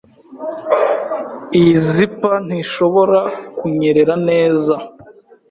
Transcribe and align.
Iyi 1.57 1.73
zipper 1.93 2.35
ntishobora 2.47 3.19
kunyerera 3.57 4.15
neza. 4.29 4.73